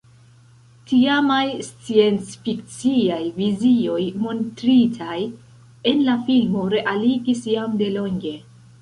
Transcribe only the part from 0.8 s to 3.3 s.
Tiamaj sciencfikciaj